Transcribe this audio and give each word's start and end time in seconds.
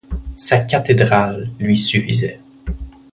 Sa 0.35 0.57
cathédrale 0.57 1.51
lui 1.59 1.77
suffisait. 1.77 2.39